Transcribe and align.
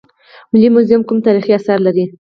ملي 0.51 0.69
موزیم 0.75 1.01
کوم 1.07 1.17
تاریخي 1.27 1.51
اثار 1.55 1.79
لري؟ 1.87 2.05